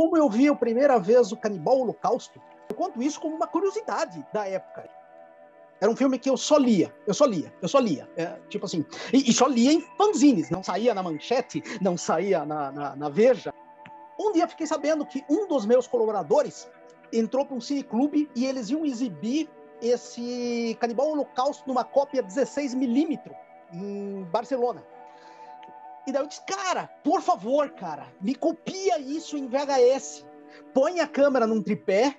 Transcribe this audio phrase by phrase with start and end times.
[0.00, 4.26] como eu vi a primeira vez o Canibal Holocausto, eu conto isso como uma curiosidade
[4.32, 4.88] da época.
[5.78, 8.08] Era um filme que eu só lia, eu só lia, eu só lia.
[8.16, 8.82] É, tipo assim,
[9.12, 13.08] e, e, só lia em fanzines, não saía na manchete, não saía na, na, na
[13.10, 13.52] Veja.
[14.18, 16.66] Um dia fiquei sabendo que um dos meus colaboradores
[17.12, 19.50] entrou para um cineclube e eles iam exibir
[19.82, 23.20] esse Canibal Holocausto numa cópia 16mm
[23.74, 24.82] em Barcelona.
[26.10, 30.26] E daí eu disse, cara, por favor, cara, me copia isso em VHS.
[30.74, 32.16] Põe a câmera num tripé.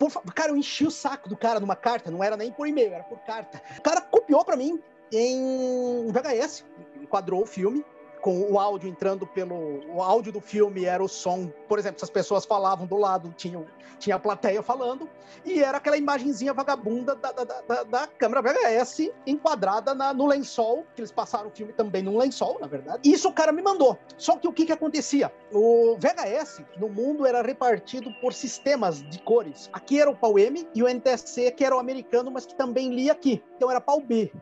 [0.00, 0.34] Por favor.
[0.34, 3.04] Cara, eu enchi o saco do cara numa carta, não era nem por e-mail, era
[3.04, 3.62] por carta.
[3.78, 6.64] O cara copiou para mim em VHS,
[7.00, 7.84] enquadrou o filme,
[8.20, 9.80] com o áudio entrando pelo.
[9.94, 13.32] O áudio do filme era o som, por exemplo, se as pessoas falavam do lado,
[13.36, 13.64] tinha,
[13.98, 15.08] tinha a plateia falando,
[15.44, 20.84] e era aquela imagenzinha vagabunda da, da, da, da câmera VHS enquadrada na, no lençol,
[20.94, 23.10] que eles passaram o filme também num lençol, na verdade.
[23.10, 23.98] Isso o cara me mandou.
[24.16, 25.32] Só que o que, que acontecia?
[25.52, 29.68] O VHS no mundo era repartido por sistemas de cores.
[29.72, 32.94] Aqui era o pau M e o NTSC, que era o americano, mas que também
[32.94, 33.42] lia aqui.
[33.56, 34.32] Então era pau B.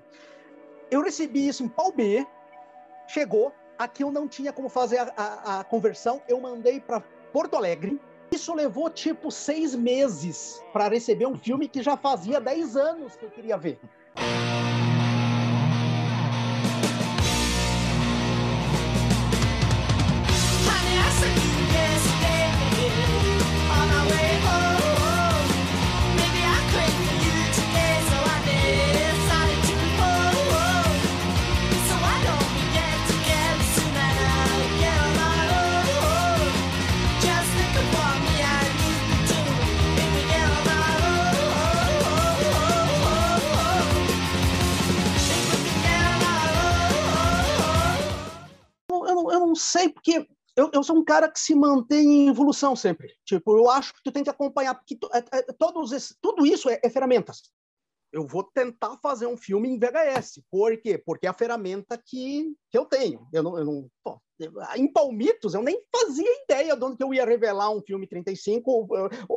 [0.91, 2.27] Eu recebi isso em pau B,
[3.07, 7.01] chegou, Aqui eu não tinha como fazer a, a, a conversão, eu mandei para
[7.33, 8.01] Porto Alegre.
[8.31, 13.25] Isso levou tipo seis meses para receber um filme que já fazia dez anos que
[13.25, 13.79] eu queria ver.
[49.55, 53.15] Sei, porque eu, eu, sou um cara que se mantém em evolução sempre.
[53.25, 56.69] Tipo, eu acho que tu tem que acompanhar, porque tu, é, é, todos tudo isso
[56.69, 57.43] é, é, ferramentas.
[58.13, 60.43] Eu vou tentar fazer um filme em VHS.
[60.51, 60.99] Por quê?
[60.99, 63.29] Porque é a ferramenta que, que eu tenho.
[63.33, 64.21] Eu não, eu não pô,
[64.77, 68.89] em Palmitos, eu nem fazia ideia de onde eu ia revelar um filme 35,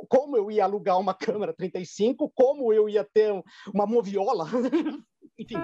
[0.08, 3.32] como eu ia alugar uma câmera 35, como eu ia ter
[3.74, 4.48] uma moviola.
[5.38, 5.58] Enfim.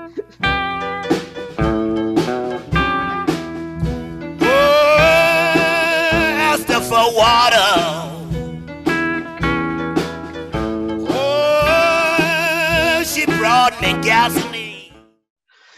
[14.07, 14.93] Gasoline.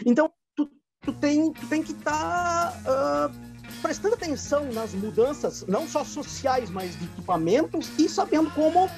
[0.05, 0.69] Então, tu,
[1.01, 6.69] tu, tem, tu tem que estar tá, uh, prestando atenção nas mudanças, não só sociais,
[6.69, 8.89] mas de equipamentos e sabendo como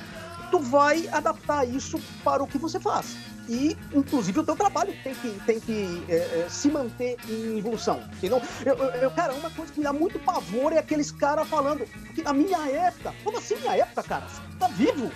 [0.51, 5.13] tu vai adaptar isso para o que você faz e, inclusive, o teu trabalho tem
[5.15, 8.01] que, tem que é, é, se manter em evolução.
[8.13, 8.41] Entendeu?
[8.65, 12.21] Eu, eu, cara, uma coisa que me dá muito pavor é aqueles caras falando que
[12.21, 14.27] na minha época, como assim minha época, cara?
[14.27, 15.11] Você tá vivo?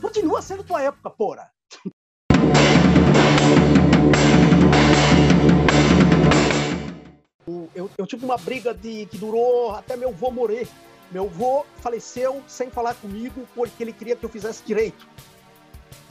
[0.00, 1.50] Continua sendo tua época, porra.
[7.74, 10.68] Eu, eu, tive uma briga de, que durou até meu avô morrer.
[11.10, 15.08] Meu avô faleceu sem falar comigo porque ele queria que eu fizesse direito.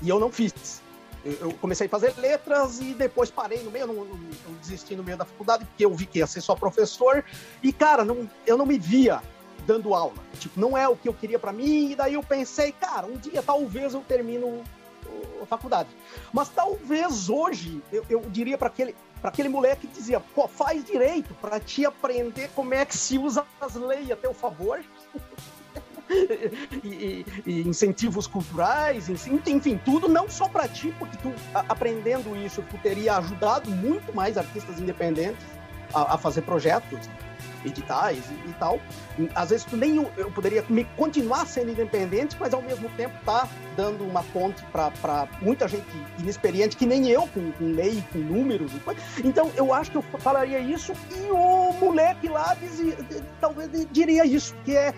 [0.01, 0.81] E eu não fiz
[1.23, 4.19] eu comecei a fazer letras e depois parei no meio, não, não,
[4.61, 7.23] desisti no meio da faculdade, porque eu vi que ia ser só professor.
[7.61, 9.21] E, cara, não, eu não me via
[9.65, 10.15] dando aula.
[10.39, 11.91] Tipo, não é o que eu queria para mim.
[11.91, 14.63] E daí eu pensei, cara, um dia talvez eu termino
[15.41, 15.89] a faculdade.
[16.31, 20.81] Mas talvez hoje eu, eu diria para aquele para aquele moleque que dizia, pô, faz
[20.85, 24.81] direito para te aprender como é que se usa as leis a teu favor.
[26.83, 32.77] e, e, incentivos culturais, enfim, tudo não só para ti, porque tu aprendendo isso, tu
[32.79, 35.45] teria ajudado muito mais artistas independentes
[35.93, 37.09] a, a fazer projetos
[37.65, 38.79] editais e, e, tal.
[39.35, 43.47] Às vezes tu nem eu, poderia me continuar sendo independente, mas ao mesmo tempo tá
[43.75, 45.85] dando uma ponte para muita gente
[46.17, 48.99] inexperiente, que nem eu, com, com lei, com números e coisa.
[49.23, 52.97] Então eu acho que eu falaria isso e o moleque lá dizia,
[53.39, 54.93] talvez diria isso, que é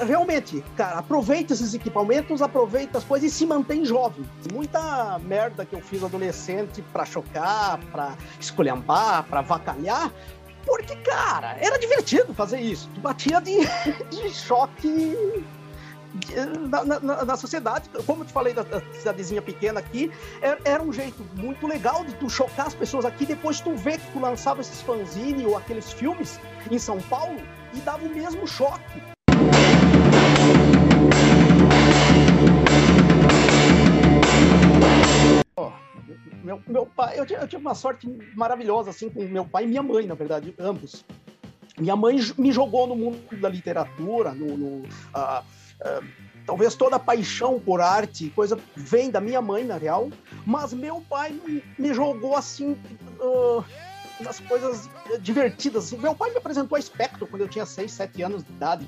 [0.00, 4.24] realmente, cara, aproveita esses equipamentos, aproveita as coisas e se mantém jovem.
[4.52, 10.12] Muita merda que eu fiz adolescente para chocar, para esculhambar, para vacalhar,
[10.64, 12.88] porque, cara, era divertido fazer isso.
[12.94, 13.58] Tu batia de,
[14.10, 15.44] de choque
[16.70, 20.82] na, na, na, sociedade, como eu te falei da, da, cidadezinha pequena aqui, era, era,
[20.82, 24.20] um jeito muito legal de tu chocar as pessoas aqui, depois tu vê que tu
[24.20, 26.38] lançava esses fanzine ou aqueles filmes
[26.70, 27.40] em São Paulo
[27.72, 29.13] e dava o mesmo choque.
[36.44, 38.06] Meu, meu pai, eu, eu tive uma sorte
[38.36, 41.04] maravilhosa, assim, com meu pai e minha mãe, na verdade, ambos.
[41.78, 46.04] minha mãe me jogou no mundo da literatura, no, no uh, uh,
[46.46, 50.10] talvez toda a paixão por arte, coisa vem da minha mãe, na real,
[50.44, 51.40] mas meu pai
[51.78, 52.76] me jogou assim
[53.18, 53.64] uh,
[54.20, 54.88] nas coisas
[55.20, 55.92] divertidas.
[55.92, 58.86] Meu pai me apresentou a Spectrum quando eu tinha 6, 7 anos de idade.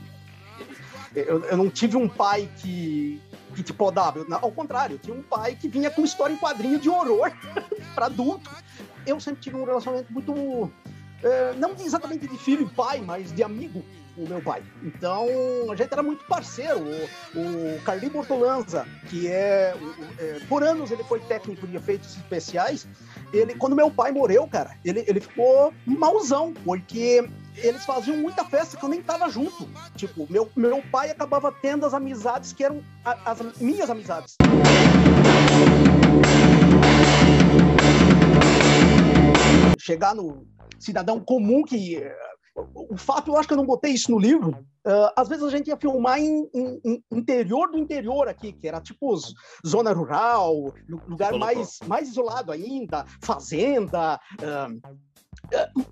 [1.16, 3.20] Eu, eu não tive um pai que,
[3.54, 6.78] que te podava, ao contrário, eu tinha um pai que vinha com história em quadrinho
[6.78, 7.32] de horror
[7.94, 8.50] para adulto.
[9.06, 10.70] Eu sempre tive um relacionamento muito
[11.22, 13.82] é, não exatamente de filho e pai, mas de amigo
[14.16, 14.62] o meu pai.
[14.82, 15.26] Então,
[15.70, 16.80] a gente era muito parceiro.
[17.34, 19.74] O, o Carli Bortolanza, que é,
[20.18, 22.88] é, Por anos ele foi técnico de efeitos especiais.
[23.32, 28.76] Ele, quando meu pai morreu, cara, ele, ele ficou mauzão, porque eles faziam muita festa
[28.76, 29.68] que eu nem tava junto.
[29.94, 34.36] Tipo, meu, meu pai acabava tendo as amizades que eram a, as minhas amizades.
[39.78, 40.46] Chegar no,
[40.78, 42.02] cidadão comum que
[42.74, 44.50] o fato, eu acho que eu não botei isso no livro.
[44.86, 48.66] Uh, às vezes a gente ia filmar em, em, em, interior do interior aqui, que
[48.66, 49.14] era tipo
[49.66, 50.72] zona rural,
[51.06, 54.18] lugar mais, mais isolado ainda, fazenda.
[54.40, 54.80] Uh,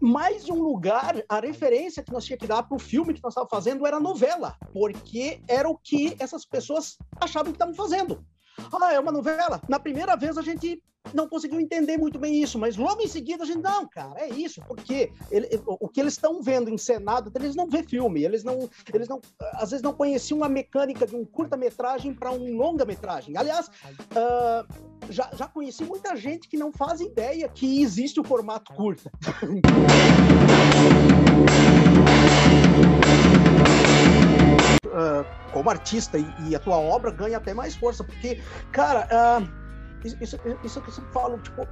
[0.01, 3.23] mais de um lugar, a referência que nós tinha que dar para o filme que
[3.23, 8.25] nós estávamos fazendo era novela, porque era o que essas pessoas achavam que estavam fazendo.
[8.81, 9.61] Ah, é uma novela.
[9.69, 13.45] Na primeira vez a gente não conseguiu entender muito bem isso, mas logo em seguida
[13.45, 17.55] a gente, não, cara, é isso, porque ele, o que eles estão vendo encenado, eles
[17.55, 19.21] não vê filme, eles não, eles não,
[19.55, 23.37] às vezes não conheciam a mecânica de um curta-metragem para um longa-metragem.
[23.37, 24.67] Aliás, uh,
[25.11, 29.11] já, já conheci muita gente que não faz ideia que existe o formato curta.
[34.95, 38.41] uh, como artista e, e, a tua obra ganha até mais força, porque,
[38.73, 39.65] cara, uh,
[40.05, 41.67] isso, isso, que eu sempre falo, tipo,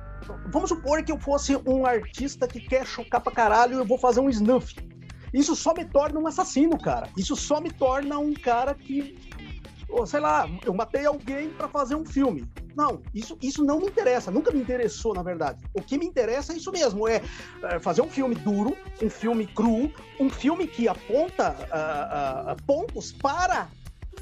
[0.47, 3.99] vamos supor que eu fosse um artista que quer chocar pra caralho e eu vou
[3.99, 4.75] fazer um snuff.
[5.33, 7.09] Isso só me torna um assassino, cara.
[7.17, 9.17] Isso só me torna um cara que,
[10.07, 12.49] sei lá, eu matei alguém para fazer um filme.
[12.75, 15.63] Não, isso, isso não me interessa, nunca me interessou, na verdade.
[15.75, 17.23] O que me interessa é isso mesmo: é,
[17.65, 23.13] é fazer um filme duro, um filme cru, um filme que aponta uh, uh, pontos
[23.13, 23.69] para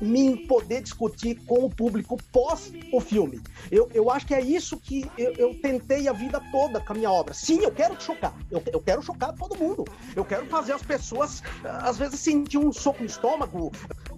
[0.00, 3.40] mim poder discutir com o público pós o filme.
[3.70, 6.96] Eu, eu acho que é isso que eu, eu tentei a vida toda com a
[6.96, 7.34] minha obra.
[7.34, 8.34] Sim, eu quero chocar.
[8.50, 9.84] Eu, eu quero chocar todo mundo.
[10.16, 13.70] Eu quero fazer as pessoas, às vezes, sentir um soco no estômago.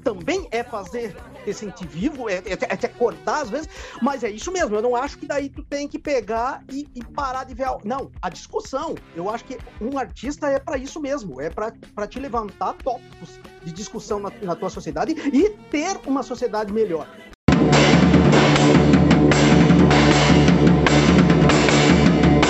[0.03, 1.15] Também é fazer
[1.45, 3.69] te sentir vivo, é, é, é te acordar às vezes,
[4.01, 4.75] mas é isso mesmo.
[4.77, 7.69] Eu não acho que daí tu tem que pegar e, e parar de ver.
[7.85, 8.95] Não, a discussão.
[9.15, 11.41] Eu acho que um artista é para isso mesmo.
[11.41, 16.73] É para te levantar tópicos de discussão na, na tua sociedade e ter uma sociedade
[16.73, 17.07] melhor.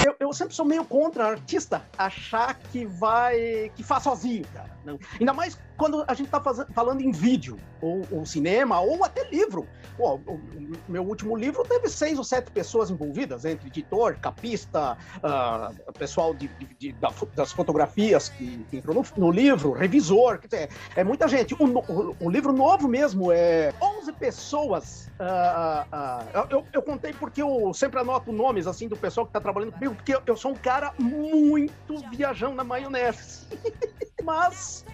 [0.02, 3.70] Eu, eu, sempre sou meio contra artista achar que vai.
[3.74, 4.70] que faz sozinho, cara.
[4.84, 4.98] Não.
[5.20, 6.40] Ainda mais quando a gente está
[6.72, 9.66] falando em vídeo, ou, ou, cinema, ou até livro.
[9.96, 10.40] Pô, o, o,
[10.88, 16.46] meu último livro teve seis ou sete pessoas envolvidas, entre editor, capista, uh, pessoal de,
[16.46, 16.96] de, de,
[17.34, 21.52] das fotografias que, entrou no, no, livro, revisor, quer dizer, é muita gente.
[21.54, 25.10] O, o livro novo mesmo é 11 pessoas.
[25.18, 29.40] Uh, uh, eu, eu, contei porque eu sempre anoto nomes assim do pessoal que está
[29.40, 33.48] trabalhando comigo, porque eu, eu sou um cara muito viajão na maionese.
[34.22, 34.84] Mas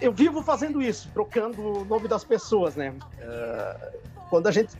[0.00, 2.90] eu vivo fazendo isso, trocando o nome das pessoas, né?
[2.90, 3.98] Uh,
[4.28, 4.76] quando a gente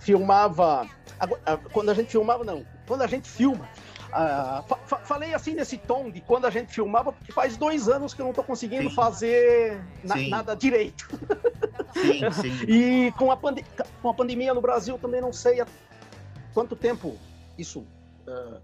[0.00, 0.84] filmava.
[0.84, 2.64] Uh, quando a gente filmava, não.
[2.86, 3.68] Quando a gente filma.
[4.86, 8.20] Fa falei assim nesse tom de quando a gente filmava, porque faz dois anos que
[8.20, 8.94] eu não estou conseguindo sim.
[8.94, 11.08] fazer na nada direito.
[11.92, 12.64] Sim, sim.
[12.68, 15.66] e com a, com a pandemia no Brasil também não sei há
[16.52, 17.18] quanto tempo
[17.58, 18.60] isso uh,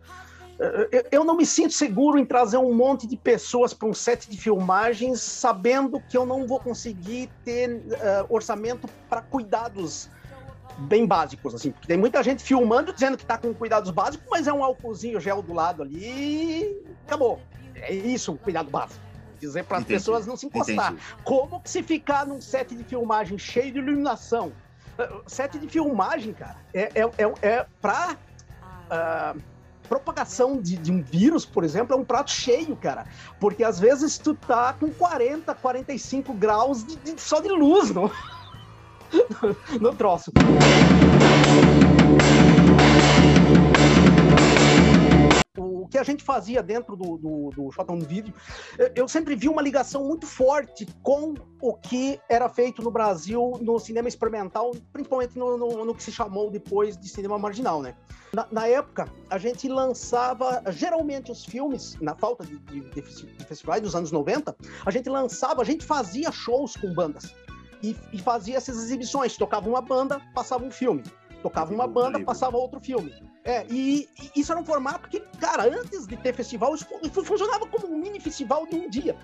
[1.11, 4.37] eu não me sinto seguro em trazer um monte de pessoas para um set de
[4.37, 10.11] filmagens, sabendo que eu não vou conseguir ter uh, orçamento para cuidados
[10.81, 14.47] bem básicos, assim, porque tem muita gente filmando dizendo que está com cuidados básicos, mas
[14.47, 17.41] é um álcoolzinho gel do lado ali e acabou.
[17.75, 19.01] É isso, cuidado básico.
[19.39, 20.93] Dizer para as pessoas não se encostar.
[20.93, 21.03] Entendi.
[21.25, 24.53] Como que se ficar num set de filmagem cheio de iluminação?
[25.27, 28.19] Set de filmagem, cara, é, é, é, é para
[28.91, 29.41] uh,
[29.91, 33.05] propagação de, de, um vírus, por exemplo, é um prato cheio, cara.
[33.41, 38.09] Porque às vezes tu tá com 40, 45 graus de, de, só de luz no,
[39.81, 40.31] no troço.
[46.01, 48.33] A gente fazia dentro do, do, do Shot on Video,
[48.95, 53.79] eu sempre vi uma ligação muito forte com o que era feito no Brasil no
[53.79, 57.95] cinema experimental, principalmente no, no, no que se chamou depois de cinema marginal, né?
[58.33, 63.83] Na, na, época, a gente lançava, geralmente os filmes, na falta de, de, de festivais
[63.83, 67.35] dos anos 90, a gente lançava, a gente fazia shows com bandas.
[67.83, 69.37] E, e, fazia essas exibições.
[69.37, 71.03] Tocava uma banda, passava um filme.
[71.43, 73.13] Tocava uma banda, passava outro filme.
[73.45, 76.87] É, e, e, isso era um formato que, cara, antes de ter festival, isso,
[77.25, 79.17] funcionava como um mini festival de um dia.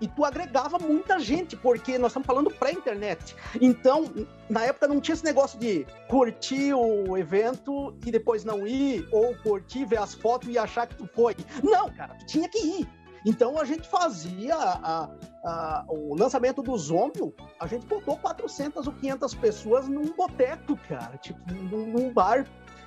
[0.00, 3.34] E tu agregava muita gente, porque nós estamos falando pré-internet.
[3.60, 4.12] Então,
[4.48, 9.34] na época não tinha esse negócio de curtir o evento e depois não ir, ou
[9.36, 11.34] curtir, ver as fotos e achar que tu foi.
[11.62, 12.88] Não, cara, tu tinha que ir.
[13.26, 15.10] Então a gente fazia a,
[15.44, 21.18] a, o lançamento do Zombie, a gente botou 400 ou 500 pessoas num boteco, cara,
[21.18, 22.46] tipo, num, num bar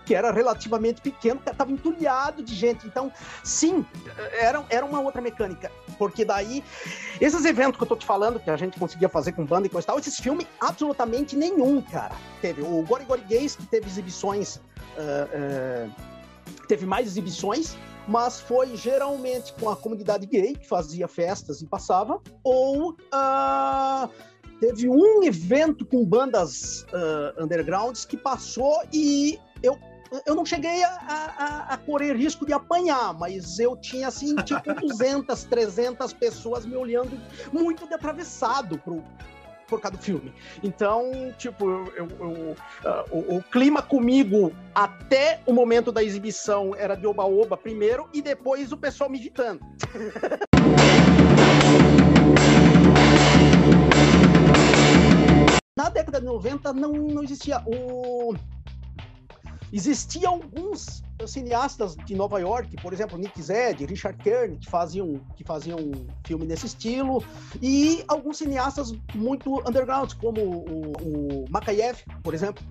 [0.10, 2.88] que era relativamente pequeno, estava entulhado de gente.
[2.88, 3.13] Então,
[3.44, 3.86] sim,
[4.32, 5.72] era, era uma outra mecânica.
[6.00, 6.63] Porque daí,
[7.22, 9.70] esses eventos que eu tô te falando, que a gente conseguia fazer com banda e
[9.70, 12.16] coisa e tal, esses filmes, absolutamente nenhum, cara.
[12.42, 14.56] Teve o Gori Gori Gays, que teve exibições.
[14.56, 15.92] Uh, uh,
[16.68, 22.20] teve mais exibições, mas foi geralmente com a comunidade gay que fazia festas e passava,
[22.44, 24.10] ou uh,
[24.60, 29.78] teve um evento com bandas uh, undergrounds que passou e eu
[30.25, 34.74] eu não cheguei a, a, a, correr risco de apanhar, mas eu tinha, assim, tipo
[34.82, 37.20] 200, 300 pessoas me olhando
[37.51, 39.04] muito de atravessado pro,
[39.68, 40.34] por causa do filme.
[40.63, 42.56] Então, tipo, eu, eu, eu, uh,
[43.12, 48.72] o, o, clima comigo até o momento da exibição era de oba-oba primeiro e depois
[48.72, 49.62] o pessoal me irritando.
[55.78, 58.36] Na década de 90 não, não existia o
[59.72, 65.44] Existiam alguns cineastas de Nova York, por exemplo, Nick Zed, Richard Kern, que faziam, que
[65.44, 65.78] faziam
[66.26, 67.24] filme nesse estilo,
[67.62, 70.92] e alguns cineastas muito underground, como o,
[71.44, 72.64] o Makayev, por exemplo.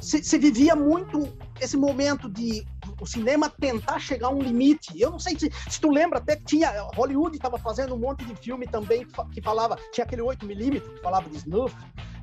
[0.00, 1.28] Se, se, vivia muito
[1.60, 2.64] esse momento de
[3.00, 5.00] o cinema tentar chegar a um limite.
[5.00, 8.24] Eu não sei se, se tu lembra até que tinha Hollywood estava fazendo um monte
[8.24, 11.74] de filme também que, falava, tinha aquele 8mm que falava de snuff,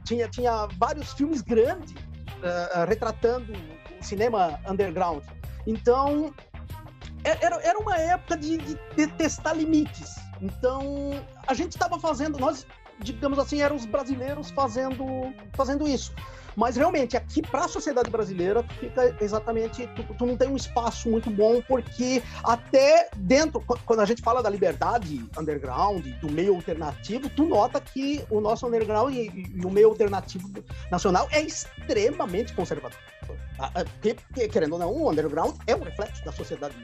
[0.05, 3.53] tinha, tinha vários filmes grandes uh, retratando
[4.03, 5.23] cinema underground.
[5.65, 6.33] Então,
[7.23, 10.15] é, era, era uma época de, de testar limites.
[10.41, 11.11] Então,
[11.47, 12.67] a gente estava fazendo, nós,
[12.99, 15.05] digamos assim, éramos brasileiros fazendo,
[15.53, 16.13] fazendo isso.
[16.55, 19.87] Mas realmente, aqui para a sociedade brasileira, fica exatamente.
[19.95, 24.41] Tu, tu, não tem um espaço muito bom, porque até dentro, quando a gente fala
[24.41, 29.69] da liberdade underground, do meio alternativo, tu nota que o nosso underground e, e o
[29.69, 30.49] meio alternativo
[30.91, 32.97] nacional é extremamente conservador.
[33.59, 36.75] Ah, ah, porque, querendo ou não, o underground é um reflexo da sociedade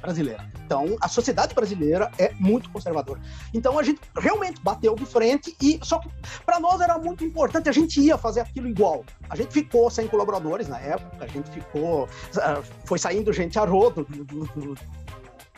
[0.00, 0.44] brasileira.
[0.64, 3.20] Então, a sociedade brasileira é muito conservadora.
[3.52, 6.08] Então, a gente realmente bateu de frente e só que
[6.44, 9.04] para nós era muito importante, a gente ia fazer aquilo igual.
[9.28, 13.64] A gente ficou sem colaboradores na época, a gente ficou ah, foi saindo gente a
[13.64, 14.74] rodo do, do, do,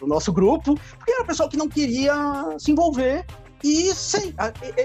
[0.00, 2.14] do nosso grupo, porque era pessoal que não queria
[2.58, 3.25] se envolver
[3.62, 4.34] e sim,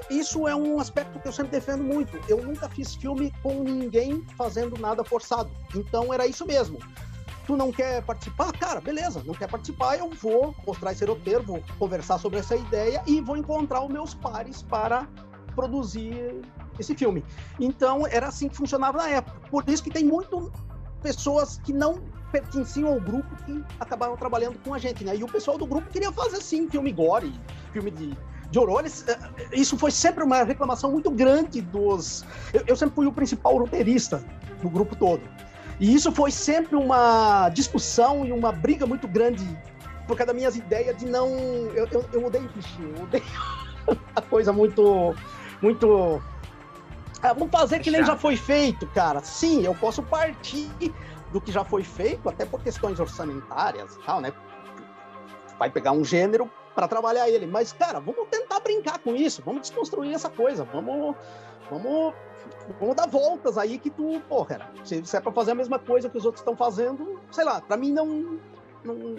[0.09, 2.19] isso é um aspecto que eu sempre defendo muito.
[2.29, 5.49] Eu nunca fiz filme com ninguém fazendo nada forçado.
[5.75, 6.77] Então era isso mesmo
[7.47, 8.51] tu não quer participar?
[8.51, 13.01] Cara, beleza, não quer participar, eu vou mostrar esse roteiro, vou conversar sobre essa ideia
[13.07, 15.07] e vou encontrar os meus pares para
[15.55, 16.41] produzir
[16.77, 17.23] esse filme.
[17.59, 19.39] Então, era assim que funcionava na época.
[19.49, 20.51] Por isso que tem muito
[21.01, 21.99] pessoas que não
[22.31, 25.15] pertenciam ao grupo que acabaram trabalhando com a gente, né?
[25.15, 27.33] E o pessoal do grupo queria fazer, sim, filme gore,
[27.71, 28.17] filme de,
[28.51, 28.83] de horror.
[28.85, 32.25] Eh, isso foi sempre uma reclamação muito grande dos...
[32.53, 34.23] Eu, eu sempre fui o principal roteirista
[34.61, 35.21] do grupo todo.
[35.79, 39.45] E isso foi sempre uma discussão e uma briga muito grande
[40.07, 41.29] por causa das minhas ideias de não.
[41.75, 43.23] Eu, eu, eu odeio clichê, eu odeio
[44.15, 45.13] a coisa muito.
[45.61, 46.21] muito.
[47.21, 49.21] Ah, vamos fazer que nem já foi feito, cara.
[49.21, 50.69] Sim, eu posso partir
[51.31, 54.31] do que já foi feito, até por questões orçamentárias e tal, né?
[55.59, 57.47] Vai pegar um gênero para trabalhar ele.
[57.47, 61.15] Mas, cara, vamos tentar brincar com isso, vamos desconstruir essa coisa, vamos,
[61.69, 62.13] vamos
[62.79, 65.79] vamos dar voltas aí que tu, pô, cara, se, se é pra fazer a mesma
[65.79, 68.39] coisa que os outros estão fazendo, sei lá, pra mim não,
[68.83, 69.15] não,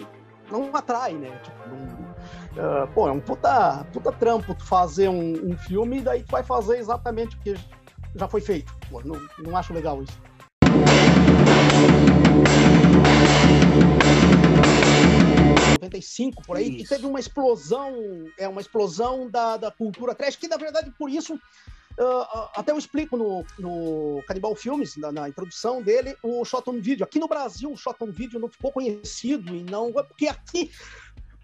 [0.51, 1.39] não atrai, né?
[1.43, 6.03] Tipo, não, uh, pô, é um puta, puta trampo tu fazer um, um filme e
[6.03, 7.55] daí tu vai fazer exatamente o que
[8.15, 8.73] já foi feito.
[8.91, 10.21] Pô, não, não acho legal isso.
[16.47, 16.85] por aí, isso.
[16.85, 17.95] e teve uma explosão,
[18.39, 21.39] é uma explosão da, da cultura trash, que na verdade por isso
[21.99, 26.81] Uh, até eu explico no, no Canibal Filmes, na, na, introdução dele, o Shot on
[26.81, 27.05] Video.
[27.05, 29.93] Aqui no Brasil, o Shot on Video não ficou conhecido e não.
[29.93, 30.71] Porque aqui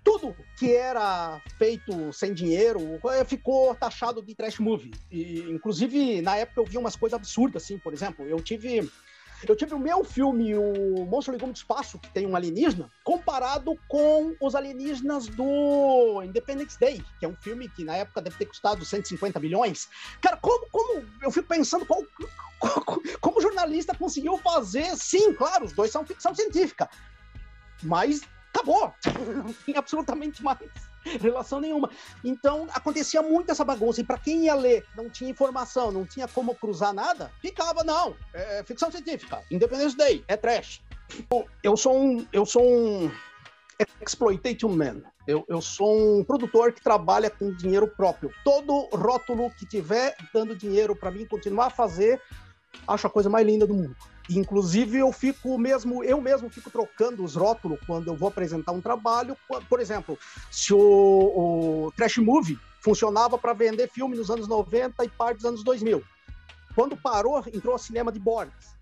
[0.04, 4.92] tudo que era feito sem dinheiro eh, ficou taxado de trash movie.
[5.11, 8.88] E, inclusive, na época eu vi umas coisas absurdas, assim, por exemplo, eu tive
[9.52, 13.78] eu tive o meu filme, o Monstro Legume do Espaço, que tem um alienígena, comparado
[13.88, 18.46] com os alienígenas do Independence Day, que é um filme que na época deve ter
[18.46, 19.88] custado 150 milhões.
[20.20, 22.02] Cara, como, como eu fico pensando qual,
[23.20, 24.96] como jornalista conseguiu fazer?
[24.96, 26.88] Sim, claro, os dois são ficção científica,
[27.82, 28.22] mas
[28.52, 28.92] acabou,
[29.44, 30.58] não tem absolutamente mais
[31.20, 31.90] relação nenhuma.
[32.25, 34.00] Então, acontecia muito essa bagunça.
[34.00, 38.16] E para quem ia ler, não tinha informação, não tinha como cruzar nada, ficava, não.
[38.32, 39.42] É, é ficção científica.
[39.50, 40.82] Independence Day, é trash.
[41.62, 42.26] Eu sou um.
[42.32, 43.11] Eu sou um
[44.00, 45.02] exploitation man.
[45.26, 48.30] Eu, eu sou um produtor que trabalha com dinheiro próprio.
[48.44, 52.20] Todo rótulo que tiver dando dinheiro para mim continuar a fazer,
[52.87, 53.96] acho a coisa mais linda do mundo.
[54.31, 58.81] Inclusive, eu fico mesmo, eu mesmo fico trocando os rótulos quando eu vou apresentar um
[58.81, 59.37] trabalho.
[59.69, 60.19] Por exemplo,
[60.50, 65.45] se o, o Trash Movie funcionava para vender filme nos anos 90 e parte dos
[65.45, 66.02] anos 2000.
[66.75, 68.75] Quando parou, entrou o cinema de bordas.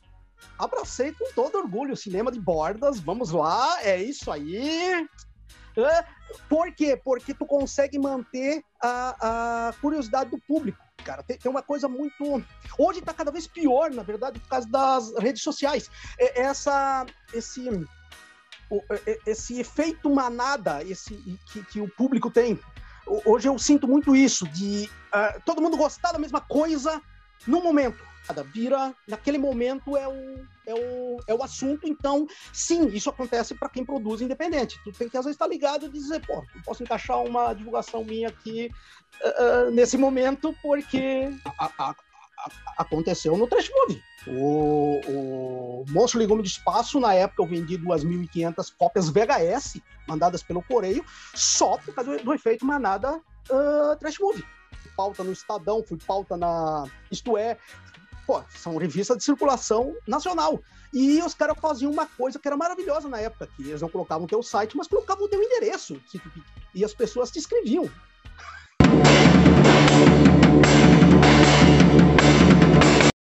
[0.59, 3.01] Abracei com todo orgulho o cinema de bordas.
[3.01, 5.09] Vamos lá, é isso aí.
[6.49, 7.01] Por quê?
[7.03, 11.23] Porque tu consegue manter a, a curiosidade do público cara.
[11.23, 12.43] Tem, tem uma coisa muito.
[12.79, 15.91] Hoje está cada vez pior, na verdade, por causa das redes sociais.
[16.19, 17.05] É, é essa,
[17.35, 17.69] esse,
[19.07, 21.15] é, esse efeito manada esse,
[21.47, 22.59] que, que o público tem.
[23.27, 27.03] Hoje eu sinto muito isso, de uh, todo mundo gostar da mesma coisa
[27.47, 28.12] no momento
[28.45, 31.89] vira, naquele momento é o, é o, é o assunto.
[31.89, 34.79] Então, sim, isso acontece para quem produz independente.
[34.85, 37.53] Tu tem que, às vezes, estar tá ligado e dizer, pô, eu posso encaixar uma
[37.53, 38.71] divulgação minha aqui
[39.23, 41.95] uh, nesse momento, porque a, a, a,
[42.79, 44.03] aconteceu no Trash Movie.
[44.29, 50.63] O, o Monstro Legume de Espaço, na época, eu vendi 2.500 cópias VHS mandadas pelo
[50.63, 54.45] Correio, só por causa do, do efeito manada uh, Trash Movie
[54.97, 57.57] pauta no Estadão, fui pauta na Isto É,
[58.27, 60.61] pô, são revistas de circulação nacional.
[60.93, 64.25] E os caras faziam uma coisa que era maravilhosa na época, que eles não colocavam
[64.25, 66.01] o teu site, mas colocavam o teu endereço.
[66.75, 67.89] E as pessoas te escreviam.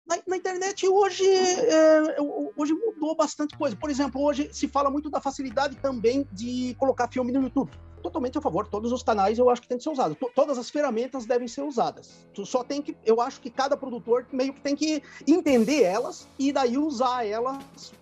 [0.07, 2.17] Na, na, internet hoje, é,
[2.57, 3.77] hoje mudou bastante coisa.
[3.77, 8.39] Por exemplo, hoje se fala muito da facilidade também de colocar filme no YouTube totalmente
[8.39, 8.67] a favor.
[8.67, 10.17] Todos os canais eu acho que tem que ser usados.
[10.35, 12.11] todas as ferramentas devem ser usadas.
[12.33, 16.29] Tu só tem que, eu acho que cada produtor meio que tem que entender elas
[16.39, 17.93] e daí usar elas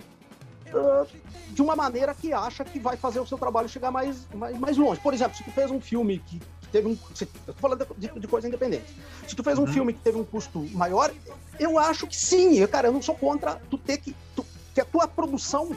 [0.72, 1.06] uh,
[1.50, 4.76] de uma maneira que acha que vai fazer o seu trabalho chegar mais, mais, mais
[4.76, 5.00] longe.
[5.00, 6.96] Por exemplo, se tu fez um filme que, que teve um.
[7.14, 8.86] Se, eu tô falando de, de, coisa independente.
[9.26, 9.72] Se tu fez um uhum.
[9.72, 11.12] filme que teve um custo maior,
[11.58, 12.56] eu acho que sim.
[12.58, 14.14] Eu, cara, eu não sou contra tu ter que.
[14.34, 15.74] Tu, que a tua produção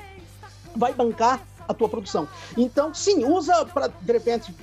[0.75, 2.27] vai bancar a tua produção.
[2.57, 4.53] Então, sim, usa para, de repente,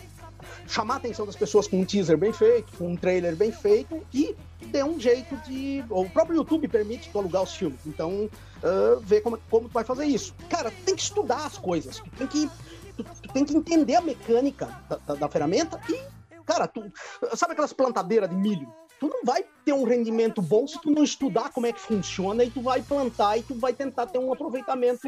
[0.66, 4.04] chamar a atenção das pessoas com um teaser bem feito, com um trailer bem feito
[4.12, 5.84] e dê um jeito de.
[5.88, 7.78] O próprio YouTube permite tu alugar os filmes.
[7.86, 10.34] Então, uh, ver como, como tu vai fazer isso.
[10.50, 12.00] Cara, tu tem que estudar as coisas.
[12.00, 12.50] Tu tem que,
[12.96, 16.00] tu, tu tem que entender a mecânica da, da, da ferramenta e,
[16.44, 16.92] cara, tu.
[17.36, 18.66] Sabe aquelas plantadeiras de milho?
[18.98, 22.42] tu não vai ter um rendimento bom se tu não estudar como é que funciona
[22.42, 25.06] e tu vai plantar e tu vai tentar ter um aproveitamento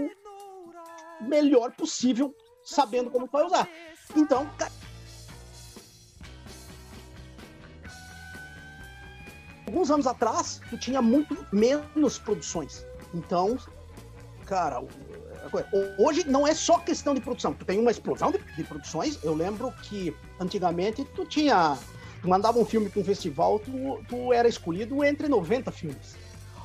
[1.20, 3.68] melhor possível, sabendo como vai usar.
[4.16, 4.48] Então,
[9.66, 12.84] alguns anos atrás, tu tinha muito menos produções.
[13.14, 13.56] Então,
[14.44, 14.82] cara,
[15.98, 17.54] hoje não é só questão de produção.
[17.54, 19.18] Tu tem uma explosão de, de produções.
[19.22, 21.78] Eu lembro que antigamente tu tinha.
[22.20, 23.70] Tu mandava um filme para um festival, tu,
[24.08, 26.16] tu era escolhido entre 90 filmes.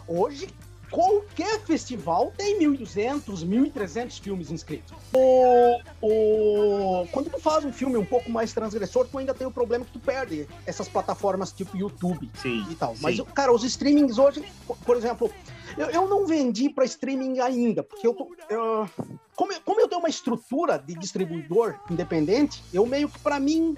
[0.08, 0.48] Hoje,
[0.94, 4.96] qualquer festival tem 1.200, 1.300 filmes inscritos.
[5.12, 9.52] O, o, quando tu faz um filme um pouco mais transgressor, tu ainda tem o
[9.52, 12.94] problema que tu perde essas plataformas tipo YouTube sim, e tal.
[13.02, 14.46] Mas, cara, os streamings hoje,
[14.86, 15.32] por exemplo,
[15.76, 18.16] eu, eu não vendi para streaming ainda, porque eu,
[18.48, 18.88] eu
[19.36, 23.76] como, eu, como eu tenho uma estrutura de distribuidor independente, eu meio que para mim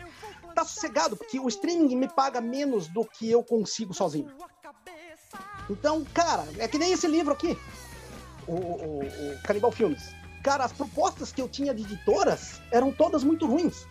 [0.54, 4.30] tá sossegado, porque o streaming me paga menos do que eu consigo sozinho.
[5.70, 7.58] Então, cara, é que nem esse livro aqui,
[8.48, 10.14] o, o, o Canibal Filmes.
[10.44, 13.88] Cara, as propostas que eu tinha de editoras eram todas muito ruins.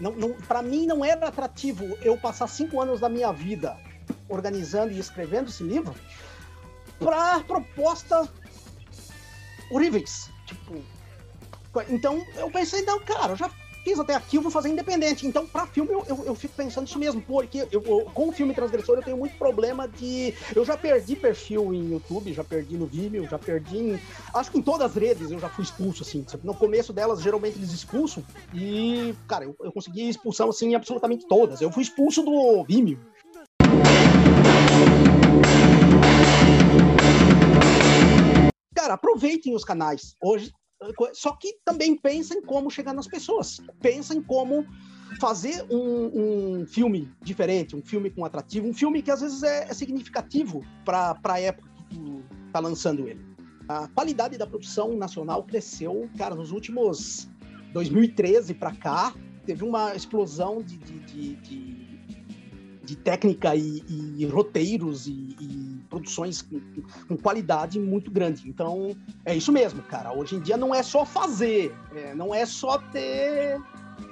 [0.00, 3.76] Não, não, para mim não era atrativo eu passar cinco anos da minha vida
[4.28, 5.94] organizando e escrevendo esse livro
[6.98, 8.28] para propostas
[9.70, 10.30] horríveis.
[10.46, 10.82] Tipo,
[11.88, 13.50] então eu pensei, não, cara, eu já
[13.82, 15.26] fiz até aqui, eu vou fazer independente.
[15.26, 18.32] Então, para filme, eu, eu, eu, fico pensando isso mesmo, porque eu, eu, com o
[18.32, 20.34] filme Transgressor eu tenho muito problema de.
[20.54, 24.00] Eu já perdi perfil em YouTube, já perdi no Vimeo, já perdi em.
[24.34, 26.24] Acho que em todas as redes eu já fui expulso, assim.
[26.42, 28.24] No começo delas, geralmente eles expulsam.
[28.54, 31.60] E, cara, eu, eu consegui expulsão, assim, em absolutamente todas.
[31.60, 32.98] Eu fui expulso do Vimeo.
[38.74, 40.16] Cara, aproveitem os canais.
[40.22, 40.52] Hoje
[41.12, 43.60] só que também pensa em como chegar nas pessoas.
[43.80, 44.66] Pensa em como
[45.20, 49.64] fazer um, um filme diferente, um filme com atrativo, um filme que às vezes é,
[49.64, 53.20] é significativo para a época que tu tá lançando ele.
[53.68, 57.28] A qualidade da produção nacional cresceu, cara, nos últimos
[57.72, 59.14] 2013 para cá,
[59.46, 61.81] teve uma explosão de, de, de, de,
[62.84, 66.60] de técnica e, e roteiros e, e produções com,
[67.08, 68.48] com, qualidade muito grande.
[68.48, 70.12] Então, é isso mesmo, cara.
[70.12, 73.60] Hoje em dia não é só fazer, é, não é só ter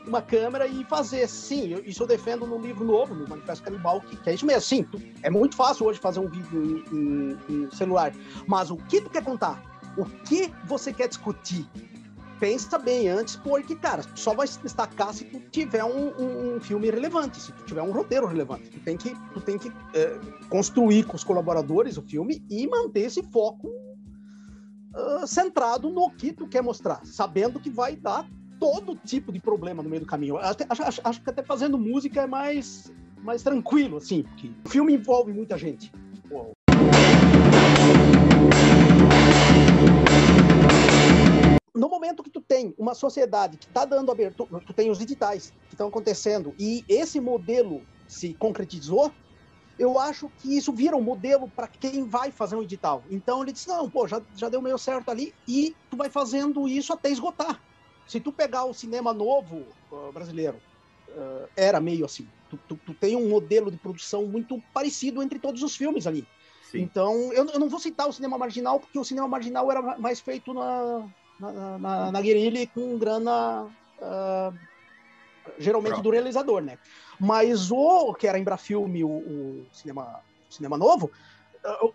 [0.07, 1.29] uma câmera e fazer.
[1.29, 4.47] Sim, eu, isso eu defendo no livro novo, no Manifesto Canibal, que, que é isso
[4.47, 4.63] mesmo.
[4.63, 8.13] Sim, tu, é muito fácil hoje fazer um vídeo em, em, em celular,
[8.47, 9.63] mas o que tu quer contar?
[9.97, 11.67] O que você quer discutir?
[12.41, 16.61] Pensa bem antes, porque, cara, só vai se destacar se tu tiver um, um, um,
[16.61, 18.71] filme relevante, se tu tiver um roteiro relevante.
[18.71, 23.03] Tu tem que, tu tem que é, construir com os colaboradores o filme e manter
[23.03, 28.27] esse foco uh, centrado no que tu quer mostrar, sabendo que vai dar
[28.59, 30.39] todo tipo de problema no meio do caminho.
[30.39, 32.91] Até, acho, acho, que até fazendo música é mais,
[33.23, 35.93] mais tranquilo, assim, porque o filme envolve muita gente.
[41.81, 45.51] No momento que tu tem uma sociedade que está dando abertura, tu tem os digitais
[45.67, 49.11] que estão acontecendo e esse modelo se concretizou,
[49.79, 53.03] eu acho que isso vira um modelo para quem vai fazer um edital.
[53.11, 56.69] Então ele disse: não, pô, já, já deu meio certo ali e tu vai fazendo
[56.69, 57.59] isso até esgotar.
[58.07, 60.59] Se tu pegar o cinema novo uh, brasileiro,
[61.09, 62.29] uh, era meio assim.
[62.51, 66.27] Tu, tu, tu, tem um modelo de produção muito parecido entre todos os filmes ali.
[66.71, 66.83] Sim.
[66.83, 70.21] Então, eu, eu, não vou citar o cinema marginal, porque o cinema marginal era mais
[70.21, 71.09] feito na,
[71.41, 74.55] na, na, na guerrilha com grana uh,
[75.59, 76.05] geralmente Pronto.
[76.05, 76.79] do realizador, né?
[77.19, 81.11] Mas o que era Embrafilme, o, o cinema, cinema novo,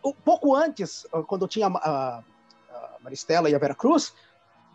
[0.04, 2.24] uh, pouco antes, uh, quando tinha a, a
[3.02, 4.14] Maristela e a Vera Cruz,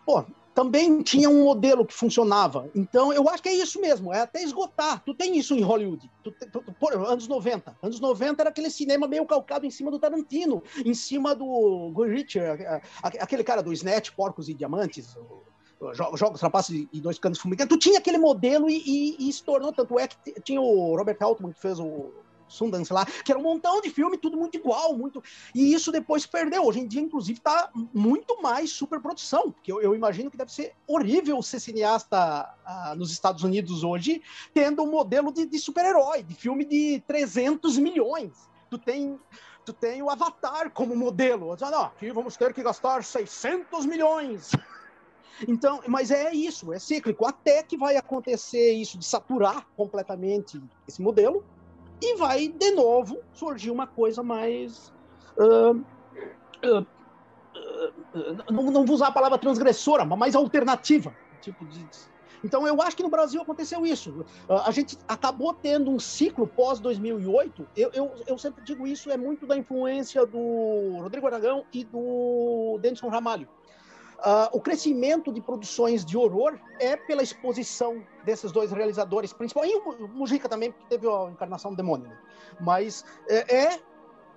[0.04, 0.24] pô,
[0.60, 2.68] também tinha um modelo que funcionava.
[2.74, 5.02] Então, eu acho que é isso mesmo, é até esgotar.
[5.02, 6.10] Tu tem isso em Hollywood.
[6.22, 7.74] Tu, tu, tu, por, anos 90.
[7.82, 12.10] Anos 90 era aquele cinema meio calcado em cima do Tarantino, em cima do Guy
[12.10, 12.40] Ritchie,
[13.02, 15.16] aquele cara do Snatch, Porcos e Diamantes,
[15.94, 17.74] Jogos Rapazes e Dois Canos Fumigantes.
[17.74, 21.16] Tu tinha aquele modelo e, e, e se tornou, tanto é que tinha o Robert
[21.20, 22.10] Altman que fez o
[22.50, 25.22] Sundance lá, que era um montão de filme, tudo muito igual, muito.
[25.54, 26.64] E isso depois perdeu.
[26.64, 30.74] Hoje em dia, inclusive, está muito mais superprodução, porque eu, eu, imagino que deve ser
[30.86, 32.18] horrível ser cineasta
[32.64, 37.78] ah, nos Estados Unidos hoje, tendo um modelo de, de super-herói, de filme de 300
[37.78, 38.48] milhões.
[38.68, 39.18] Tu tem
[39.64, 41.56] tu tem o Avatar como modelo.
[41.60, 44.50] Ah, não, aqui vamos ter que gastar 600 milhões.
[45.46, 47.26] Então, mas é isso, é cíclico.
[47.26, 51.44] Até que vai acontecer isso de saturar completamente esse modelo,
[52.00, 54.92] e vai de novo surgir uma coisa mais.
[55.36, 55.76] Uh,
[56.64, 61.14] uh, uh, não, não vou usar a palavra transgressora, mas mais alternativa.
[61.40, 61.86] Tipo de,
[62.42, 64.24] então, eu acho que no Brasil aconteceu isso.
[64.48, 67.66] A gente acabou tendo um ciclo pós-2008.
[67.76, 72.78] Eu, eu, eu, sempre digo isso, é muito da influência do Rodrigo Aragão e do
[72.80, 73.48] Denison Ramalho.
[74.20, 80.08] Uh, o crescimento de produções de horror é pela exposição desses dois realizadores, principalmente o
[80.08, 82.06] Mujica também, porque teve a encarnação do demônio.
[82.08, 82.18] Né?
[82.60, 83.80] Mas é, é,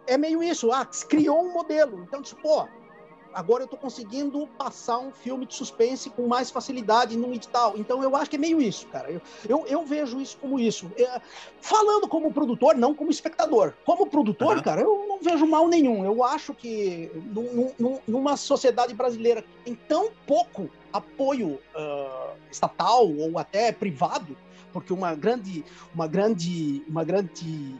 [0.08, 2.02] é meio isso, ah, criou um modelo.
[2.04, 2.66] Então, tipo, pô,
[3.34, 7.74] agora eu estou conseguindo passar um filme de suspense com mais facilidade no edital.
[7.78, 9.12] Então eu acho que é meio isso, cara.
[9.12, 10.92] Eu, eu, eu vejo isso como isso.
[10.98, 11.22] É,
[11.62, 13.74] falando como produtor, não como espectador.
[13.86, 14.64] Como produtor, uhum.
[14.64, 16.06] cara, eu não vejo mal nenhum.
[16.06, 23.38] Eu acho que num, numa sociedade brasileira que tem tão pouco apoio uh, estatal ou
[23.38, 24.38] até privado,
[24.72, 27.76] porque uma grande, uma grande, uma grande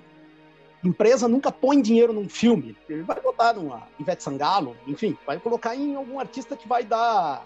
[0.84, 2.76] empresa nunca põe dinheiro num filme.
[2.90, 7.46] Ele vai botar numa Ivete Sangalo, enfim, vai colocar em algum artista que vai dar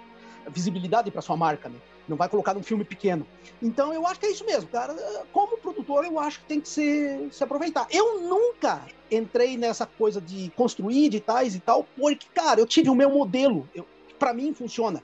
[0.50, 1.78] visibilidade para sua marca, né?
[2.08, 3.28] Não vai colocar num filme pequeno.
[3.62, 4.96] Então eu acho que é isso mesmo, cara.
[5.34, 7.86] Como produtor, eu acho que tem que se, se aproveitar.
[7.92, 12.96] Eu nunca entrei nessa coisa de construir editais e tal, porque, cara, eu tive o
[12.96, 13.68] meu modelo.
[13.76, 13.86] Eu,
[14.18, 15.04] para mim funciona.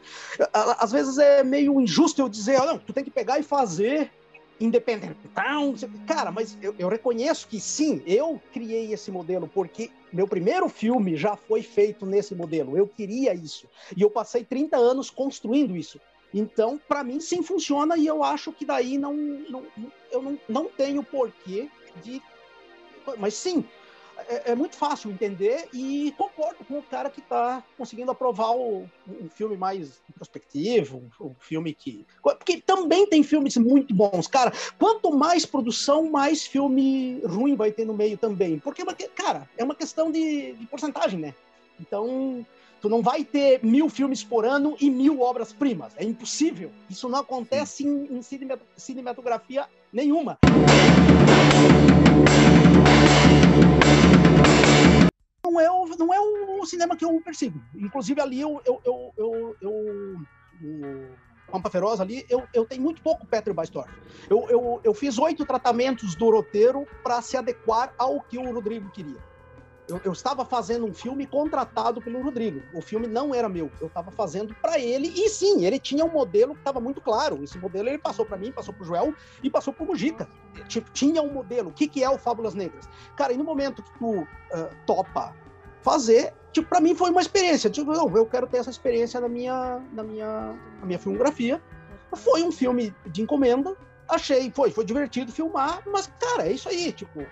[0.52, 4.12] Às vezes é meio injusto eu dizer, oh, não, tu tem que pegar e fazer
[4.59, 5.15] independentão.
[6.05, 11.15] Cara, mas eu, eu, reconheço que sim, eu criei esse modelo porque meu primeiro filme
[11.15, 12.77] já foi feito nesse modelo.
[12.77, 13.67] Eu queria isso.
[13.95, 15.99] E eu passei 30 anos construindo isso.
[16.33, 19.63] Então, para mim, sim funciona e eu acho que daí não, não
[20.11, 21.69] eu não, não tenho porquê
[22.03, 22.21] de.
[23.17, 23.65] Mas sim,
[24.28, 28.89] é, é, muito fácil entender e concordo com o cara que está conseguindo aprovar o,
[29.08, 32.06] um filme mais introspectivo, um, um, filme que.
[32.21, 34.52] Porque também tem filmes muito bons, cara.
[34.78, 38.60] Quanto mais produção, mais filme ruim vai ter no meio também.
[38.60, 41.34] Porque, cara, é uma questão de, de porcentagem, né?
[41.80, 42.45] Então,
[42.82, 45.93] tu não vai ter mil filmes por ano e mil obras-primas.
[45.97, 46.71] É impossível.
[46.89, 48.21] Isso não acontece em, em
[48.78, 50.39] cinematografia nenhuma.
[55.53, 57.61] Não é o, não é o cinema que eu persigo.
[57.75, 60.27] Inclusive, ali eu, eu, eu, eu, eu
[60.61, 63.87] o Pampa Feroz ali, eu, eu tenho muito pouco Petro Bastor.
[64.29, 68.89] Eu, eu, eu fiz oito tratamentos do roteiro para se adequar ao que o Rodrigo
[68.89, 69.21] queria.
[69.87, 72.61] Eu, eu, estava fazendo um filme contratado pelo Rodrigo.
[72.73, 73.69] O filme não era meu.
[73.81, 75.09] Eu estava fazendo para ele.
[75.09, 77.43] E sim, ele tinha um modelo que estava muito claro.
[77.43, 79.13] Esse modelo ele passou para mim, passou para o Joel
[79.43, 80.27] e passou para o Mujica.
[80.93, 81.69] Tinha um modelo.
[81.69, 82.87] O que, que é o Fábulas Negras?
[83.17, 84.27] Cara, e no momento que tu uh,
[84.85, 85.35] topa
[85.84, 87.69] fazer, tipo, para mim foi uma experiência.
[87.69, 91.62] Tipo, não, eu quero ter essa experiência na minha, na minha, na minha filmografia.
[92.15, 93.76] Foi um filme de encomenda.
[94.08, 97.26] Achei, foi, foi divertido filmar, mas, cara, é isso aí, tipo,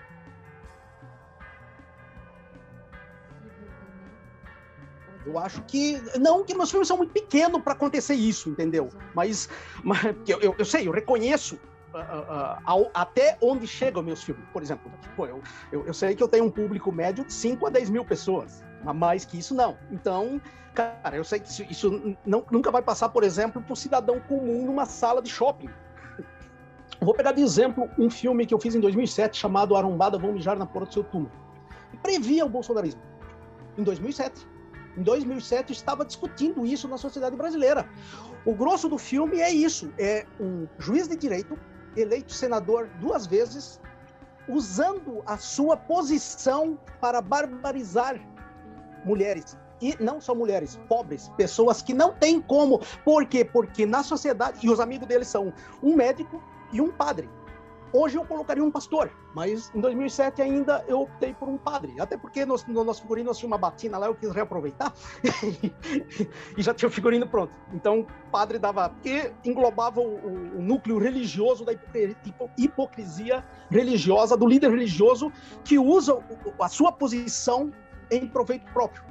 [5.24, 6.02] Eu acho que.
[6.18, 8.90] Não que meus filmes são muito pequenos para acontecer isso, entendeu?
[9.14, 9.48] Mas,
[9.82, 11.58] mas eu, eu, eu sei, eu reconheço
[12.94, 14.44] até onde chegam meus filmes.
[14.52, 17.70] Por exemplo, eu, eu, eu, sei que eu tenho um público médio de 5 a
[17.70, 19.76] 10 mil pessoas, mas mais que isso não.
[19.90, 20.40] Então,
[20.74, 24.20] cara, eu sei que isso, isso não, nunca vai passar, por exemplo, para o cidadão
[24.20, 25.68] comum numa sala de shopping.
[27.00, 30.58] Vou pegar de exemplo um filme que eu fiz em 2007 chamado Arombada Vão Mijar
[30.58, 31.32] na Porta do Seu Túmulo.
[32.02, 33.02] Previa o bolsonarismo.
[33.76, 34.52] Em 2007
[34.96, 37.88] em 2007, estava discutindo isso na sociedade brasileira.
[38.44, 41.58] O grosso do filme é isso: é um juiz de direito
[41.96, 43.80] eleito senador duas vezes,
[44.48, 48.20] usando a sua posição para barbarizar
[49.04, 49.56] mulheres.
[49.80, 52.80] E não só mulheres, pobres, pessoas que não têm como.
[53.04, 53.44] Por quê?
[53.44, 55.52] Porque na sociedade, e os amigos deles são
[55.82, 56.40] um médico
[56.72, 57.28] e um padre.
[57.92, 61.94] Hoje eu colocaria um pastor, mas em 2007 ainda eu optei por um padre.
[62.00, 64.92] Até porque no, no nosso figurino tínhamos uma batina lá, eu quis reaproveitar
[66.56, 67.52] e já tinha o figurino pronto.
[67.72, 68.88] Então, padre dava.
[68.88, 71.72] Porque englobava o, o núcleo religioso da
[72.56, 75.30] hipocrisia religiosa, do líder religioso
[75.62, 76.18] que usa
[76.60, 77.70] a sua posição
[78.10, 79.02] em proveito próprio.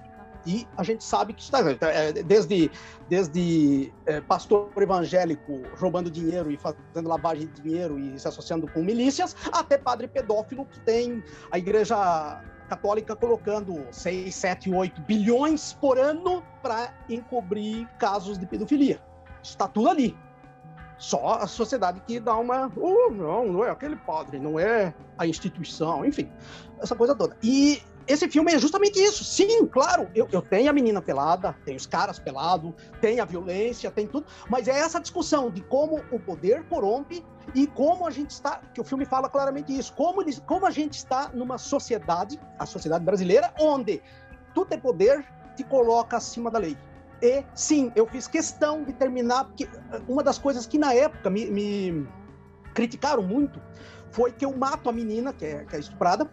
[0.45, 2.71] E a gente sabe que está é, desde
[3.09, 8.81] desde é, pastor evangélico roubando dinheiro e fazendo lavagem de dinheiro e se associando com
[8.81, 15.99] milícias, até padre pedófilo que tem a igreja católica colocando 6, 7, 8 bilhões por
[15.99, 19.01] ano para encobrir casos de pedofilia.
[19.43, 20.17] Está tudo ali.
[20.97, 22.71] Só a sociedade que dá uma.
[22.77, 26.31] Oh, não, não é aquele padre, não é a instituição, enfim,
[26.79, 27.35] essa coisa toda.
[27.43, 29.23] E esse filme é justamente isso.
[29.23, 33.91] Sim, claro, eu, eu tenho a menina pelada, tem os caras pelados, tem a violência,
[33.91, 38.31] tem tudo, mas é essa discussão de como o poder corrompe e como a gente
[38.31, 42.39] está, que o filme fala claramente isso, como, eles, como a gente está numa sociedade,
[42.57, 44.01] a sociedade brasileira, onde
[44.53, 46.77] tu ter poder te coloca acima da lei.
[47.21, 49.69] E sim, eu fiz questão de terminar, porque
[50.07, 52.07] uma das coisas que na época me, me
[52.73, 53.61] criticaram muito
[54.11, 56.29] foi que eu mato a menina, que é, que é estuprada,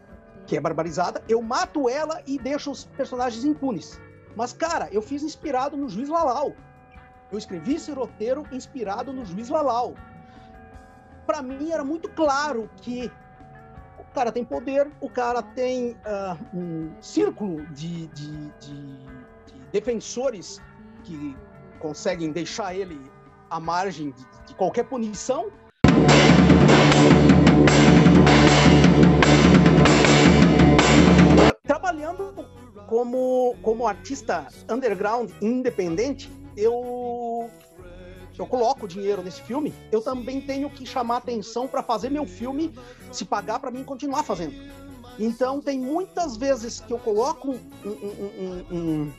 [0.48, 4.00] que é barbarizada, eu mato ela e deixo os personagens impunes.
[4.34, 6.54] Mas, cara, eu fiz inspirado no Juiz Lalau.
[7.30, 9.94] Eu escrevi esse roteiro inspirado no Juiz Lalau.
[11.26, 13.12] Para mim era muito claro que
[13.98, 19.06] o cara tem poder, o cara tem uh, um círculo de, de, de,
[19.44, 20.62] de, defensores
[21.04, 21.36] que
[21.78, 22.98] conseguem deixar ele
[23.50, 24.14] à margem
[24.46, 25.52] de qualquer punição.
[32.88, 37.48] Como, como artista underground, independente, eu
[38.36, 42.72] eu coloco dinheiro nesse filme, eu também tenho que chamar atenção para fazer meu filme
[43.10, 44.54] se pagar para mim continuar fazendo.
[45.18, 49.12] Então tem muitas vezes que eu coloco um, um, um,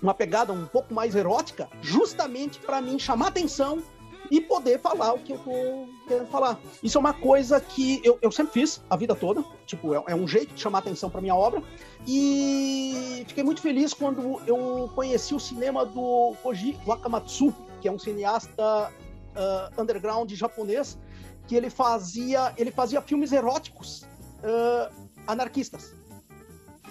[0.00, 3.82] uma pegada um pouco mais erótica, justamente para mim chamar atenção
[4.30, 6.58] e poder falar o que eu tô querendo falar.
[6.82, 10.14] Isso é uma coisa que eu, eu sempre fiz a vida toda, tipo, é, é
[10.14, 11.62] um jeito de chamar atenção para minha obra.
[12.06, 17.98] E fiquei muito feliz quando eu conheci o cinema do Koji Wakamatsu, que é um
[17.98, 18.92] cineasta
[19.36, 20.98] uh, underground japonês,
[21.46, 25.99] que ele fazia, ele fazia filmes eróticos uh, anarquistas.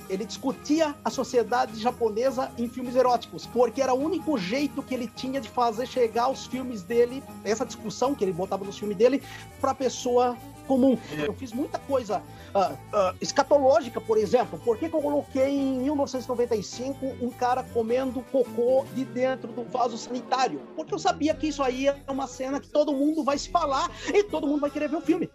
[0.10, 5.08] Ele discutia a sociedade japonesa em filmes eróticos, porque era o único jeito que ele
[5.08, 9.22] tinha de fazer chegar os filmes dele, essa discussão que ele botava nos filmes dele,
[9.62, 10.38] para a pessoa
[10.70, 10.98] comum.
[11.18, 12.22] Eu fiz muita coisa
[12.54, 14.60] uh, uh, escatológica, por exemplo.
[14.60, 19.98] Por que, que eu coloquei em 1995 um cara comendo cocô de dentro do vaso
[19.98, 20.62] sanitário?
[20.76, 23.90] Porque eu sabia que isso aí é uma cena que todo mundo vai se falar
[24.14, 25.30] e todo mundo vai querer ver o filme.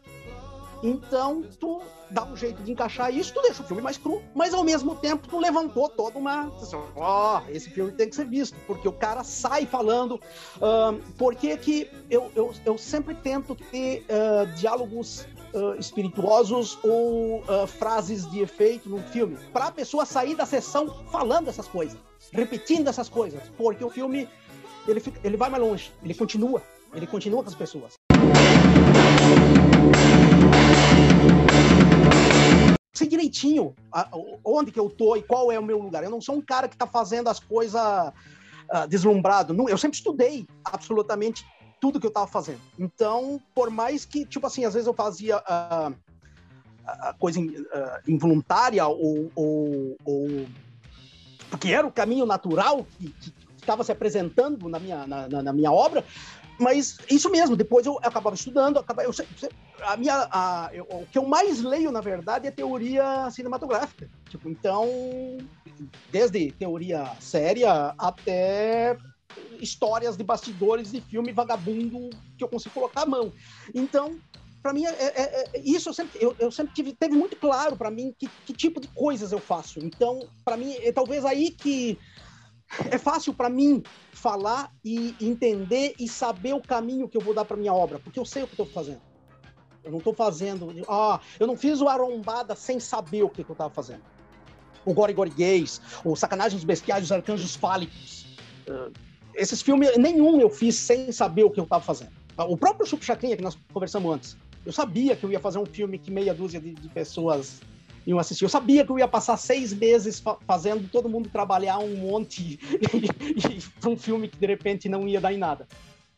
[0.85, 4.53] Então, tu dá um jeito de encaixar isso, tu deixa o filme mais cru, mas
[4.53, 6.53] ao mesmo tempo tu levantou toda uma.
[6.95, 10.21] Ó, oh, esse filme tem que ser visto, porque o cara sai falando.
[10.57, 18.29] Uh, por que eu, eu, eu sempre tento ter uh, diálogos Uh, espirituosos ou frases
[18.29, 21.97] de efeito no filme, para a pessoa sair da sessão falando essas coisas,
[22.33, 24.29] repetindo essas coisas, porque o filme
[24.89, 26.61] ele, fica, ele vai mais longe, ele continua,
[26.93, 27.93] ele continua com as pessoas.
[32.95, 33.75] Sei direitinho
[34.45, 36.05] onde que eu tô e qual é o meu lugar.
[36.05, 39.55] Eu não sou um cara que está fazendo as coisas uh, deslumbrado.
[39.69, 41.45] Eu sempre estudei absolutamente
[41.81, 42.61] tudo que eu estava fazendo.
[42.79, 47.41] Então, por mais que, tipo assim, às vezes eu fazia uh, uh, coisa
[48.07, 50.47] involuntária ou, ou, ou,
[51.51, 53.13] porque era o caminho natural que
[53.57, 56.05] estava se apresentando na minha, na, na minha obra,
[56.59, 59.15] mas isso mesmo, depois eu acabava estudando, acabava, eu,
[59.83, 64.09] a minha, a, eu, o que eu mais leio, na verdade, é teoria cinematográfica.
[64.29, 64.89] Tipo, então,
[66.11, 68.97] desde teoria séria até
[69.61, 73.33] histórias de bastidores de filme vagabundo que eu consigo colocar à mão.
[73.75, 74.17] Então,
[74.65, 77.77] para mim, é, é, é, isso eu sempre, eu, eu sempre tive, teve muito claro
[77.77, 79.79] para mim que, que, tipo de coisas eu faço.
[79.81, 81.99] Então, para mim, é talvez aí que
[82.91, 87.45] é fácil para mim falar e entender e saber o caminho que eu vou dar
[87.45, 89.01] para minha obra, porque eu sei o que estou fazendo.
[89.83, 90.73] Eu não estou fazendo.
[90.89, 94.03] Ah, eu não fiz o Arombada sem saber o que, que eu estava fazendo.
[94.85, 98.39] O Gore Gore Gays, o Sacanagens Bestiais, os Arcanjos Fálicos.
[98.67, 98.91] Uh,
[99.35, 102.13] esses filmes, nenhum eu fiz sem saber o que eu estava fazendo.
[102.37, 104.37] O próprio Chup Chacrinha, que nós conversamos antes.
[104.65, 107.61] Eu sabia que eu ia fazer um filme que meia dúzia de, de pessoas
[108.07, 108.45] iam assistir.
[108.45, 112.59] Eu sabia que eu ia passar seis meses fa fazendo todo mundo trabalhar um monte
[113.81, 115.67] para um filme que de repente não ia dar em nada.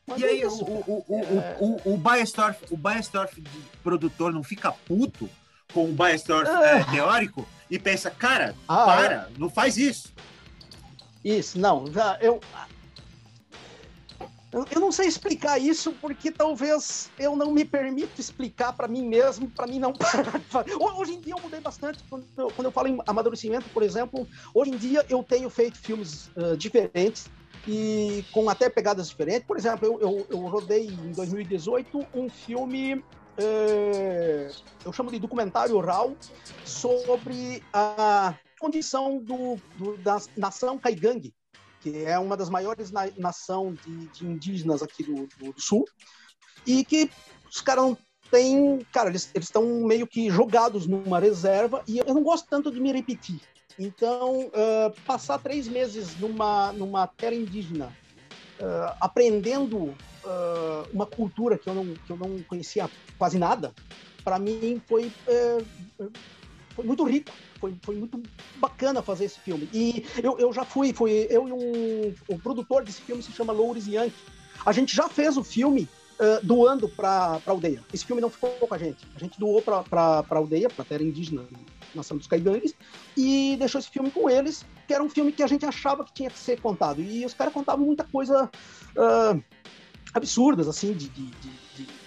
[0.06, 1.56] Mas e aí, é o, o, o, é...
[1.58, 3.42] o, o, Biostorf, o Biostorf
[3.82, 5.28] produtor não fica puto
[5.72, 9.26] com o Biostorf é, teórico e pensa, cara, ah, para, é?
[9.38, 10.14] não faz isso.
[11.24, 11.84] Isso, não.
[12.20, 12.40] Eu,
[14.52, 19.50] eu não sei explicar isso porque talvez eu não me permito explicar para mim mesmo,
[19.50, 19.92] para mim não
[20.98, 24.26] Hoje em dia eu mudei bastante quando eu, quando eu falo em amadurecimento, por exemplo.
[24.54, 27.28] Hoje em dia eu tenho feito filmes uh, diferentes
[27.66, 29.46] e com até pegadas diferentes.
[29.46, 33.04] Por exemplo, eu, eu, eu rodei em 2018 um filme
[33.38, 34.50] é,
[34.84, 36.16] eu chamo de documentário oral
[36.64, 41.34] sobre a condição do, do da nação Caigangue,
[41.86, 45.84] que é uma das maiores na, nação de, de, indígenas aqui do, do, do, sul,
[46.66, 47.08] e que
[47.48, 52.24] os caras não têm, cara, eles estão meio que jogados numa reserva, e eu não
[52.24, 53.40] gosto tanto de me repetir.
[53.78, 57.86] Então, uh, passar três meses numa, numa terra indígena,
[58.58, 59.94] uh, aprendendo uh,
[60.92, 63.72] uma cultura que eu, não, que eu não conhecia quase nada,
[64.24, 65.62] para mim foi, eh,
[66.74, 68.22] foi muito rico foi, foi muito
[68.56, 69.68] bacana fazer esse filme.
[69.72, 73.52] E eu, eu já fui, foi eu e um, o produtor desse filme se chama
[73.52, 74.14] Louris Yankee.
[74.64, 75.88] A gente já fez o filme
[76.20, 77.82] uh, doando para a aldeia.
[77.92, 79.06] Esse filme não ficou com a gente.
[79.14, 81.46] A gente doou para a aldeia, para a terra indígena,
[81.94, 82.74] nação dos caigangues,
[83.16, 86.12] e deixou esse filme com eles, que era um filme que a gente achava que
[86.12, 87.00] tinha que ser contado.
[87.00, 88.50] E os caras contavam muita coisa
[88.96, 89.42] uh,
[90.12, 92.05] absurdas, assim, de, de, de eh,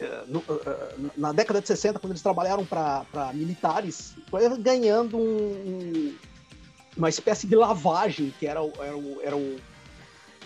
[0.00, 6.14] eh, na década de 60, quando eles trabalharam para militares, foi ganhando um,
[6.96, 9.60] uma espécie de lavagem, que era o, era o, era o,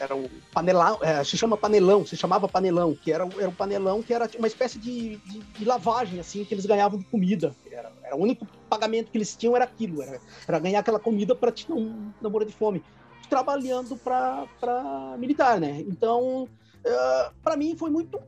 [0.01, 4.03] era o panelão, é, se chama panelão, se chamava panelão, que era, era o panelão
[4.03, 7.55] que era uma espécie de, de, de lavagem, assim, que eles ganhavam de comida.
[7.71, 11.35] Era, era, o único pagamento que eles tinham era aquilo, era, era ganhar aquela comida
[11.35, 12.83] para não, não morrer de fome.
[13.31, 15.83] Trabalhando para militar, né?
[15.89, 16.49] Então, uh,
[16.85, 18.21] eh, para mim foi muito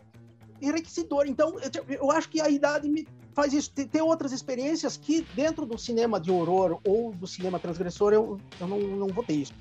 [0.60, 1.26] enriquecedor.
[1.26, 3.70] Então, eu, eu acho que a idade me faz isso.
[3.70, 8.66] Tem, outras experiências que, dentro do cinema de horror ou do cinema transgressor, eu, eu
[8.66, 9.52] não, não vou ter isso.